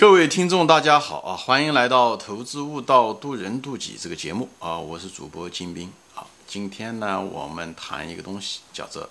[0.00, 1.36] 各位听众，大家好啊！
[1.36, 4.78] 欢迎来到《投资悟道，渡人渡己》这个节目啊！
[4.78, 6.26] 我是主播金兵啊。
[6.46, 9.10] 今天呢，我们谈一个东西，叫做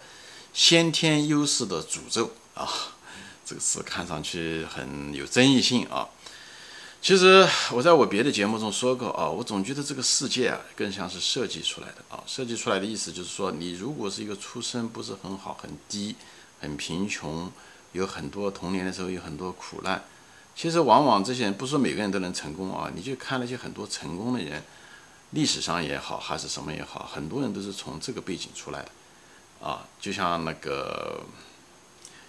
[0.52, 2.68] 先天优势的诅咒啊。
[3.46, 6.10] 这个词看上去很有争议性啊。
[7.04, 12.24] 其实我在我别的节目中说过啊，我总觉得这个世界啊，更像是设计出来的啊。
[12.26, 16.16] 设计出来的意思就是说，你如果是一个出身不是很好、很低、
[16.60, 17.52] 很贫穷，
[17.92, 20.04] 有很多童年的时候有很多苦难。
[20.60, 24.62] 其实往往这些人不是每个人都能成功啊，你就看那些很多成功的人，
[25.30, 31.22] 历史上也好还是什么也好，很多人都是从这个背景出来的，啊，就像那个，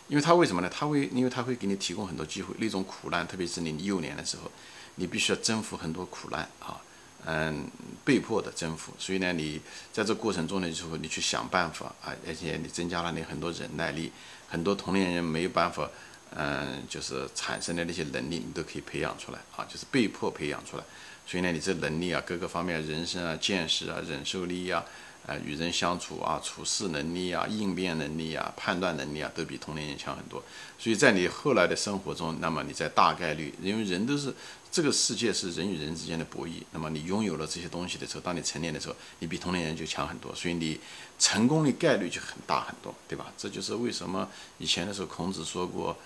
[0.06, 0.70] 因为他为什么呢？
[0.72, 4.48] 他会，因为他会给你提供很多机会，那种苦难，特别是你幼年的时候，
[4.94, 6.80] 你必须要征服很多苦难啊，
[7.24, 7.68] 嗯，
[8.04, 9.60] 被迫的征服，所以呢，你
[9.92, 14.12] 在这过程中的时候，你去想办法啊，而且你增加了你很多忍耐力，
[14.48, 15.90] 很多同龄人没有办法。
[16.36, 20.84] 嗯，就是产生的那些能力，你都可以培养出来啊，就是被迫培养出来。
[21.26, 24.84] 所以呢，你这能力啊，各个方面，人生啊、见识啊、忍受力啊、
[25.26, 30.42] 呃，与人相处啊、处事能力啊、应变能力啊、判断能力啊，都比同龄人强很多。
[30.78, 34.34] 所以在你后来的生活中，那么你在大概率，因为人都是
[34.72, 40.80] 这个世界是人与人之间的博弈，那么你拥有了这些东西的时候，当你成年的时候，你比同龄人就强很多，所以你
[41.18, 43.32] 成功的概率就很大很多，对吧？
[43.36, 45.96] 这就是为什么以前的时候孔子说过。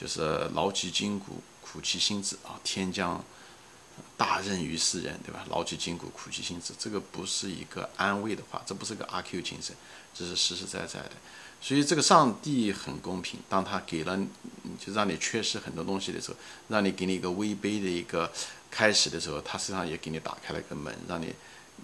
[0.00, 0.22] 就是
[0.54, 2.58] 劳其筋骨，苦其心志啊！
[2.64, 3.22] 天将
[4.16, 5.44] 大任于斯人，对吧？
[5.50, 9.76] 劳其筋骨，苦其心志，这个不是一个安慰的话，这不是个阿 Q 精神，
[10.14, 11.12] 这是实实在在的。
[11.60, 14.18] 所以这个上帝很公平，当他给了，
[14.82, 16.36] 就让你缺失很多东西的时候，
[16.68, 18.32] 让你给你一个微卑的一个
[18.70, 21.34] 开始的时候，他实际上也给你打开了一个门，让你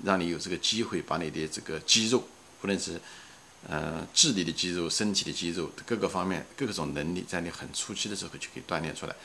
[0.04, 2.24] 让你有这个机会把你的这个肌肉，
[2.62, 2.98] 不论是。
[3.68, 9.16] 呃，智力的肌肉、身体的肌肉，各个方面、各种能力，在你很初期的时候就可以锻炼出来，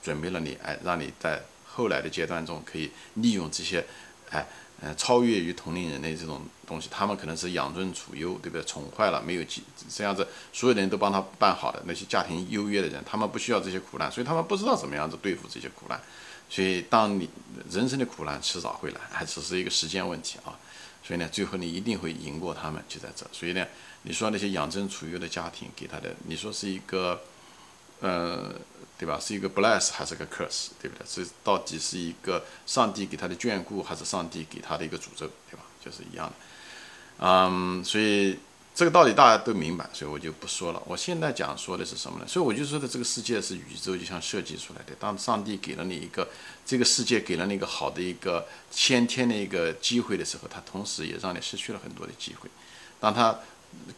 [0.00, 3.84] 准备了你，哎，让你在后来的阶段中可以利用这些，
[4.30, 4.46] 哎，
[4.80, 6.88] 呃，超越于同龄人的这种东西。
[6.88, 8.62] 他们可能是养尊处优，对不对？
[8.62, 9.44] 宠坏了，没有
[9.88, 16.00] 这样子，所有的人都帮他办好的那些家庭优越的人，他们不需要这些苦难，所以他们不知道怎么样子对付这些苦难。
[16.48, 17.28] 所以，当你
[17.70, 20.56] 人生的苦难迟早会来，还只是一个时间问题啊。
[21.02, 23.26] 所以呢，最后你一定会赢过他们，就在这。
[23.32, 23.66] 所以呢，
[24.02, 27.20] 你说那些养尊处优的家庭给他的，你说是一个，
[28.00, 28.54] 呃，
[28.98, 29.18] 对吧？
[29.20, 31.06] 是一个 bless 还是个 curse，对不对？
[31.06, 35.64] 是到底是一个上帝给他的眷顾，还是上帝给他的一个诅咒，对吧？
[35.84, 36.34] 就是一样的。
[37.18, 38.38] 嗯，所以。
[38.72, 40.82] 这个道理大家都明白，所以我就不说了。
[40.86, 42.26] 我现在讲说的是什么呢？
[42.26, 44.94] 所以我就说的这个世界是宇宙就像设计出来的。
[44.98, 46.26] 当上帝给了你一个
[46.64, 52.48] 这个世界给了你一个好的一个先天的一个机会的时候，他同时也让你失去了很多的机会。
[52.98, 53.38] 当他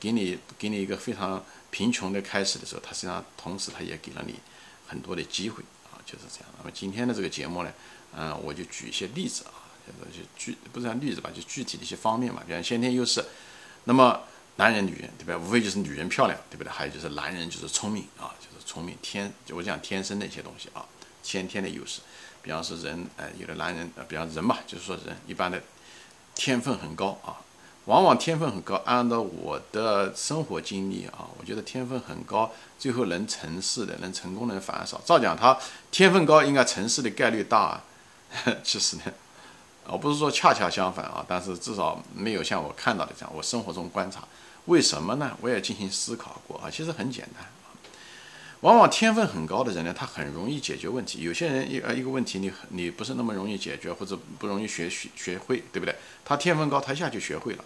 [0.01, 4.35] 给你给你一个非常贫穷的开始的时候，他实际上同时他也给了你
[4.89, 5.63] 很多的机会
[5.93, 6.49] 啊，就是这样。
[6.59, 7.73] 那么今天的这个节目呢，
[8.17, 9.63] 嗯，我就举一些例子啊，
[10.11, 13.25] 就具不是例子吧，就具体的一些方面嘛，比方先天优势，
[13.85, 14.23] 那么。
[14.57, 15.37] 男人、女人，对吧？
[15.43, 16.71] 无非就是女人漂亮，对不对？
[16.71, 20.85] 还有就是男人就是聪明啊，就是聪明天，就我讲天生的一些东西啊，
[21.23, 22.01] 先天的优势。
[22.43, 25.63] 比方说人，呃，有的男人，呃，比方人嘛，就是说人一般的
[26.35, 27.41] 天分很高啊，
[27.87, 28.81] 往往天分很高。
[28.85, 35.01] 按照我的生活经历啊，我觉得天分很高，最后能成事的、能成功的人反而少。
[35.05, 35.57] 照讲，他
[35.91, 37.59] 天分高，应该成事的概率大。
[37.59, 37.85] 啊。
[38.65, 39.03] 其实呢，
[39.87, 44.23] 我不是说恰恰相反啊，但是至少没有像我看到的这样，我生活中观察。
[44.67, 45.37] 为什么呢？
[45.41, 47.51] 我也进行思考过啊，其实很简单啊。
[48.61, 51.23] 往往天分很高的人呢，他很容易解决问题。
[51.23, 55.93] 有些人一呃一个问题，你你不是那么容易解决，或者不容易学学学会，对不对？
[56.25, 57.65] 他天分高，他一下就学会了，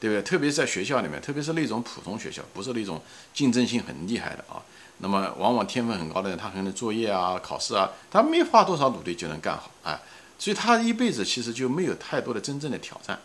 [0.00, 0.22] 对不对？
[0.22, 3.00] 特别是在学校里面，特别是那种普通学校，不是那种
[3.32, 4.60] 竞争性很厉害的啊。
[4.98, 10.00] 那么往往天分很高的人，他可能作业啊、考试啊，他没花多少努力就能干好啊，
[10.42, 13.16] 所以他一辈子其实就没有太多的真正的挑战。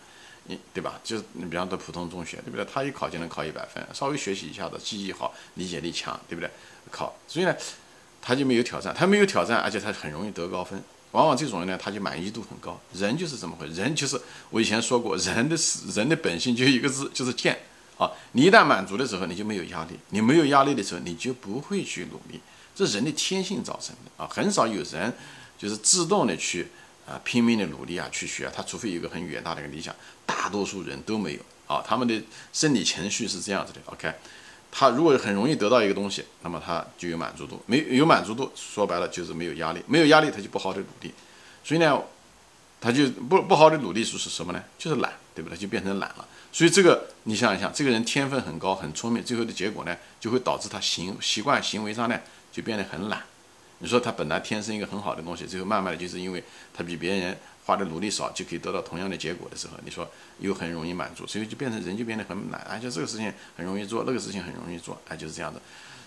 [0.43, 1.01] 你对吧？
[1.03, 2.63] 就是你比方说普通中学，对不对？
[2.71, 6.47] 他一考就能考一百分，稍微学习一下子，记忆好，理解力强，对不对？
[6.91, 7.55] 考，所以呢，
[8.21, 10.79] 他就没有挑战，他没有挑战，而且他很容易得高分。
[11.13, 12.79] 往往这种人呢，他就满意度很高。
[12.93, 14.21] 人就是这么回事，人就是
[14.51, 15.57] 我以前说过，人的
[15.95, 17.57] 人的本性就一个字，就是贱。
[17.97, 22.39] 啊，你一旦满足的时候，你就没有压力；你没有压力的时候，你就不会去努力。
[22.75, 25.11] 这人的天性造成的啊，很少有人
[25.57, 26.67] 就是自动的去。
[27.07, 29.95] 啊，拼命的努力啊，去学，他除非有一个很远大的一个理想，
[30.25, 31.81] 大多数人都没有啊。
[31.87, 32.21] 他们的
[32.51, 34.11] 生理情绪是这样子的，OK，
[34.69, 41.13] 他如果很容易得到一个东西，那么他就有满足度，没有满足度，说白了就是没有压力，没有压力他就不好的努力，
[41.63, 41.97] 所以呢，
[42.81, 44.61] 他就不不好的努力是是什么呢？
[44.77, 45.57] 就是懒，对不对？
[45.57, 46.27] 就变成懒了。
[46.51, 52.19] 所以这个你想一想，这个人天分很高，很聪明，最后的结果呢，就会导致他行习惯行为上呢
[52.51, 53.23] 就变得很懒。
[53.79, 56.43] 你说他本来天生一个很好的东西，最后慢慢的就是因为
[56.73, 60.09] 他比别人花的努力少，就可以得到同样的结果的时候，你说
[60.39, 65.61] 又很容易满足，所以就变成人就变得很懒，而且这个事情很容易做，那个事情很容易做，哎，就是这样的。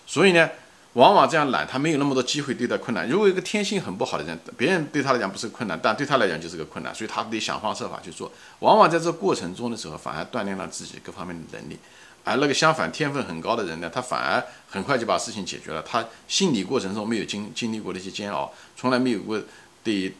[0.06, 0.50] 所以呢，
[0.94, 3.08] 往往这样懒，他没有那么多机会对待困难。
[3.08, 8.32] 如果一个天性很不好的人，别人对他来讲不是困难，但对他来讲就是个困难，所以他得想方设法去做。
[8.58, 11.78] 往往在这过程中的时候，反而锻炼了自己各方面的能力。
[12.22, 15.82] 而那个相反天分很高的人呢，他反而很快就把事情解决了。
[15.82, 19.40] 他心理过程中没有经经历过那些煎熬，从来没有过
[19.82, 20.14] 对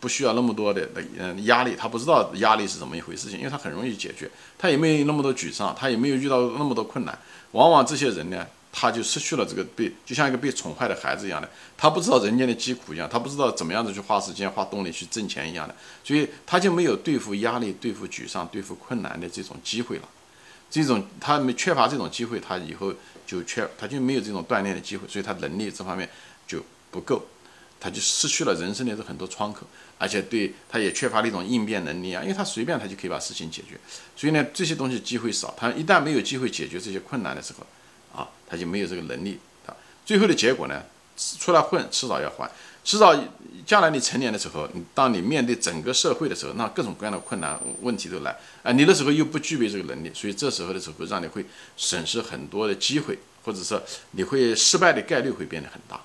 [0.00, 4.28] 不需要那么多的的嗯压力，他不知道压力是怎么一回事情，因为他很容易解决，
[4.58, 7.16] 他也没有那么多沮丧，他也没有遇到那么多困难。
[7.52, 20.08] 往往这些人呢，他就失去了这个被就像一个被宠坏的孩子一样的，他不知道人间的疾苦一样，他不知道怎么样子去花时间花动力去挣钱一样的，所以他就没有对付压力、对付沮丧、对付困难的这种机会了。
[20.70, 22.92] 这种他没缺乏这种机会，他以后
[23.26, 26.08] 就缺，他就没有这种锻炼的机会，所以他能力这方面
[26.46, 27.26] 就不够，
[27.80, 29.66] 他就失去了人生的这很多窗口，
[29.98, 33.78] 而且对他也缺乏那种应变能力啊，因为他随便他就可以把事情解决，
[34.16, 40.82] 所以呢这些东西机会少，他一旦没有机会解决这些困难的时候，啊，他就没有这个能力啊，最后的结果呢，
[41.38, 42.50] 出来混迟早要还。
[42.84, 43.14] 迟早
[43.66, 51.44] 将来你成年的时候，当你面对整个社会的时候，那各种各样的困难问题都来，啊，你的时候又不具备这个能力，所以这时候的时候让你会
[51.76, 53.82] 损失很多的机会，或者说
[54.12, 56.00] 你会失败的概率会变得很大。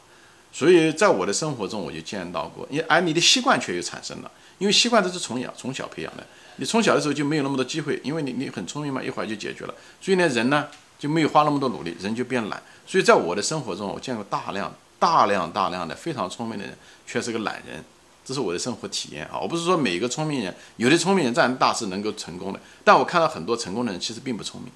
[0.51, 10.67] 所以在我的生活中，我就见到过，因而你的习惯却又产生了，因为习惯都是从小从小培养的，你从小的时候就没有那么多机会，因为你你很聪明嘛，一会儿就解决了，所以呢，人呢
[10.97, 12.62] 就没有花那么多努力，人就变懒。
[12.88, 14.73] 所以在我的生活中，我见过大量。
[15.00, 17.84] 大量大量的非常聪明的人，却是个懒人，
[18.25, 19.40] 这是我的生活体验啊！
[19.40, 24.69] 我不是说每一个聪明人，有的聪明人干大事能够成功的，但我看到很多成功的人其实并不聪明，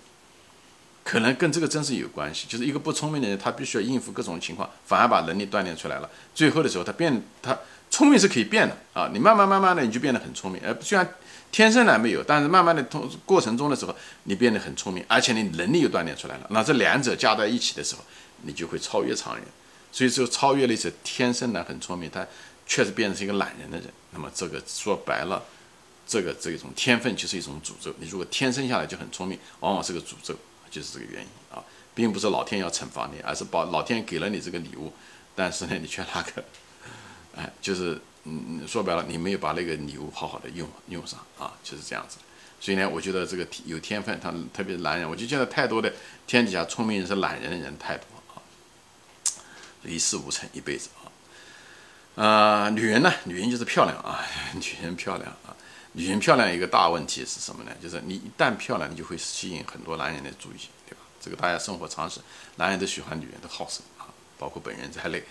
[1.04, 2.48] 可能跟这个真是有关系。
[2.48, 6.10] 就是一个不聪明的人，他必须要应付各种情况，反而把能力锻炼出来了。
[6.34, 7.58] 最后的时候，他变他
[7.92, 9.10] 聪明是可以变的啊！
[9.14, 11.08] 你慢慢慢慢的你就变得很聪明，而虽然
[11.52, 16.48] 天生来没有，但是慢慢的通过程中的时候，你变得很聪明，而且你能力又锻炼出来了。
[16.50, 18.02] 那这两者加在一起的时候，
[18.42, 19.44] 你就会超越常人。
[19.94, 22.26] 所以就超越了一些天生的很聪明，他
[22.66, 23.88] 确实变成一个懒人的人。
[24.10, 25.42] 那么这个说白了，
[26.08, 27.94] 这个这种天分就是一种诅咒。
[28.00, 30.36] 你如果天生下来就很聪明，往往是个诅咒，
[30.72, 31.64] 就是这个原因啊，
[31.94, 34.92] 并不是老天要惩罚你，而是把老天给了你这个礼物，
[35.36, 36.44] 但是呢，你却那个，
[37.36, 42.18] 哎，就是嗯，说白了，你没有把那个礼物好好的用用上啊，就是这样子。
[42.60, 45.94] 所以呢，我觉得这个有天分，他特别是男人，我就见到太多的
[46.26, 48.08] 天底下聪明人是懒人的人太多。
[49.86, 51.12] 一事无成，一辈子啊，
[52.16, 53.14] 呃，女人呢？
[53.26, 55.56] 女人就是漂亮啊， 女人漂亮啊，
[55.94, 57.72] 女人漂亮一个大问题是什么呢？
[57.82, 60.58] 就是你一旦漂亮，你就会吸引很多男人的注意，
[60.88, 61.02] 对吧？
[61.20, 62.20] 这个大家生活常识，
[62.58, 64.08] 男人都喜欢女人，的好色啊，
[64.38, 65.24] 包括本人在内。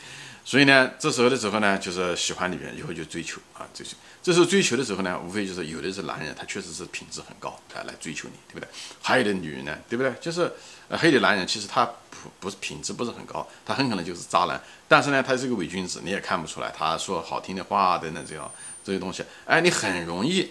[0.45, 3.97] 所以呢，这时候的时候呢，就是喜欢女人，以后就追求啊，追求。
[4.23, 8.69] 这时候追求的时候呢，无非就是有的是男人，他确实是品质很高，他来追求你，对不对？
[9.01, 10.13] 还有的女人呢，对不对？
[10.21, 10.53] 就是
[10.89, 14.61] 呃，黑的男人其实他不不是品质不是很高，他很可能就是渣男。
[14.89, 16.73] 但是呢，他是个伪君子，你也看不出来。
[16.77, 18.51] 他说好听的话等等这样
[18.85, 20.51] 这些东西，哎，你很容易。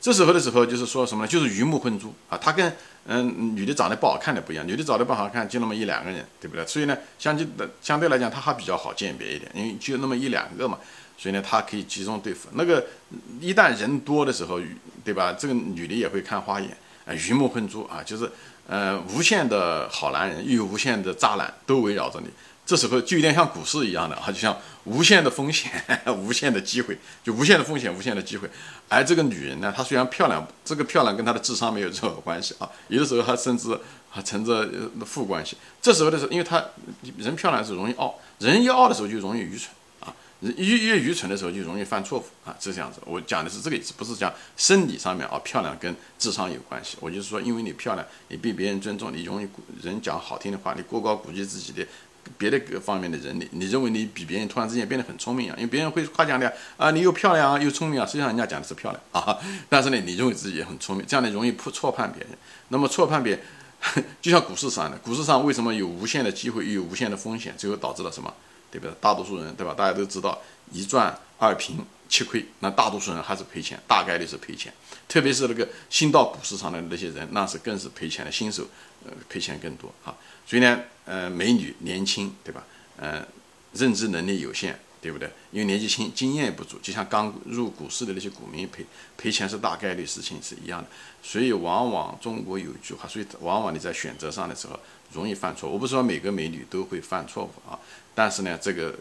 [0.00, 1.28] 这时候的时候就是说什么呢？
[1.28, 2.74] 就是鱼目混珠啊，他跟。
[3.10, 6.66] 嗯，女的长得不好看的不一样，女的长得不好看就那么一两个人，对不对？
[6.66, 10.78] 所以呢，相对的相对来讲，他还比较好鉴别一点，因为就那么一两个嘛，
[11.16, 12.50] 所以呢，他可以集中对付。
[12.52, 12.84] 那个
[13.40, 14.60] 一旦人多的时候，
[15.02, 15.32] 对吧？
[15.32, 16.68] 这个女的也会看花眼，
[17.06, 18.30] 啊，鱼目混珠啊，就是
[18.66, 22.28] 呃，无限的好男人，又有无限的渣男，都围绕着你。
[22.68, 25.72] 这时候就有点像股市一样的啊，就像无限的风险，
[26.18, 28.46] 无限的机会，就无限的风险，无限的机会。
[28.90, 33.74] 而这个女人呢，她虽然漂亮，这个漂亮跟她的智商没有任何关系啊，有的时候还甚至
[34.10, 34.68] 还存着
[35.06, 35.56] 负关系。
[35.80, 36.62] 这时候的时候，因为她
[37.16, 39.70] 人漂亮是容易傲，人一傲的时候就容易愚蠢
[40.00, 43.00] 啊，越越愚蠢的时候就容易犯错误啊，是这样子。
[43.06, 46.98] 我讲的是这个意思，不是讲生理上面啊，漂亮跟智商有关系。
[47.00, 49.48] 我就是说，因为你漂亮，你被别人尊重，你容易
[49.82, 51.86] 人讲好听的话，你过高估计自己的。
[52.36, 55.54] 别的各方面的人，你你认为你比别人突然之间变得很聪明啊？
[55.56, 56.44] 因为别人会夸奖你
[56.76, 58.04] 啊，你又漂亮啊，又聪明啊。
[58.04, 62.30] 实际上人家讲的是漂亮 啊，但是呢，你认为自己也很聪明，这样呢容易错错判别人。
[62.68, 63.40] 那么错判别，
[64.20, 68.32] 就像股市上的，股市上为什么有无限的机会又有无限的风险，最后导致了什么？
[68.70, 68.94] 对不对？
[69.00, 69.74] 大多数人对吧？
[69.76, 70.38] 大家都知道
[70.70, 74.72] 一赚二平吃亏，那大多数人还是赔钱，大概率是赔钱。
[75.06, 78.66] 特别是那个新到股市上的那些人，那是更是赔钱的，新手
[79.04, 80.16] 呃赔钱更多啊。
[80.46, 80.80] 所以呢。
[81.10, 82.62] 呃，美女年轻，对吧？
[82.98, 83.26] 呃，
[83.72, 85.26] 认知能力有限，对不对？
[85.50, 88.84] 因为年纪轻，经验也不足，就像刚入股市的那些股民赔
[89.16, 90.88] 赔钱是大概率事情是一样的。
[91.22, 94.78] 所以往往中国有一句话，所以往往你在选择上的时候
[95.14, 95.70] 容易犯错。
[95.70, 97.80] 我不是说每个美女都会犯错误啊，
[98.14, 98.94] 但是呢，这个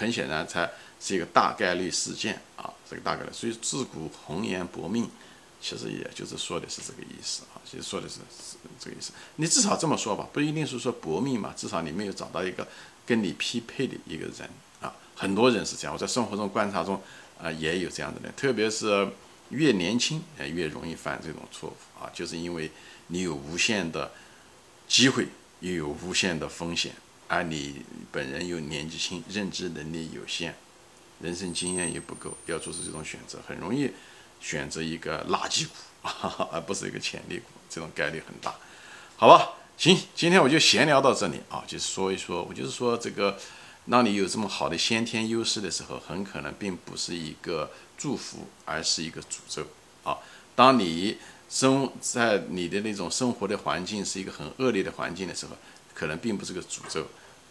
[0.00, 3.28] 很显然才是一个大概率事件啊，这个大概率。
[3.34, 5.06] 所以自古红颜薄命，
[5.60, 9.12] 其实也就是说的是这个意思啊，其实说的是是这个意思。
[9.36, 12.66] 你至少这么说吧，不一定是说薄命嘛，至少你没有找到一个
[13.04, 14.48] 跟你匹配的一个人
[14.80, 14.94] 啊。
[15.14, 16.98] 很多人是这样，我在生活中观察中
[17.38, 19.06] 啊也有这样的人，特别是
[19.50, 22.70] 越年轻越容易犯这种错误啊，就是因为
[23.08, 24.10] 你有无限的
[24.88, 25.28] 机会，
[25.60, 26.94] 又有无限的风险。
[27.32, 30.52] 而你本人又年纪轻，认知能力有限，
[31.20, 33.88] 人生经验也不够，要做出这种选择，很容易
[34.40, 35.74] 选择一个垃圾股，
[36.50, 38.56] 而不是一个潜力股，这种概率很大，
[39.16, 39.52] 好吧？
[39.78, 43.38] 行，今天我就闲聊到这里啊，就是说一说，我就是说这个，
[43.88, 49.64] 当你有这么好的先天优势的时候，很可能并不是一个祝福，而是一个诅咒
[50.02, 50.18] 啊。
[50.56, 51.16] 当你
[51.48, 55.52] 生在你的那种生活的环境是一个很恶劣的环境的时候，
[55.94, 57.06] 可能并不是个诅咒。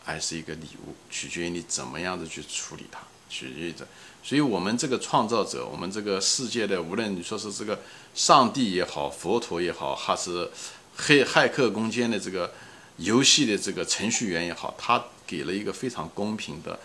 [0.09, 2.99] 还是一个礼物，取决于你怎么样的去处理它，
[3.29, 3.85] 取决于这。
[4.23, 7.79] 所以，我们这个创造者，我们这个世界的，无论你说是这个
[8.15, 10.49] 上帝也好，佛陀也好，还是
[10.97, 12.51] 黑骇客攻坚的这个
[12.97, 16.79] 游戏的这个程序员也好，他给了一个非常公平的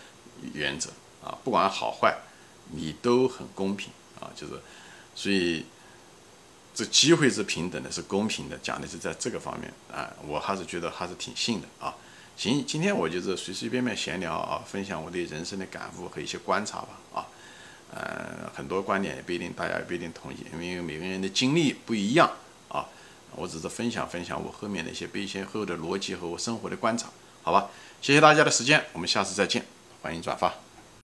[0.52, 0.90] 原则
[1.24, 2.14] 啊，不管好坏，
[2.72, 3.88] 你都很公平
[4.20, 4.52] 啊，就是，
[5.14, 5.64] 所以
[6.74, 11.94] 这机会是平等的，是公平的，讲的是在这个方面啊，我还是觉得还是挺信的啊。
[12.36, 17.26] 行，今天我就是随随便便闲聊啊，分享我对人生的感悟和一些观察吧啊，
[17.94, 22.28] 呃，很多观点也不一定大家也不一定同意，因为每个人的经历不一样
[22.68, 22.86] 啊，
[23.36, 27.08] 我只是分享分享我后面的一些背先后的逻辑和我生活的观察，
[27.42, 27.70] 好吧？
[28.02, 29.64] 谢谢大家的时间，我们下次再见，
[30.02, 30.63] 欢迎转发。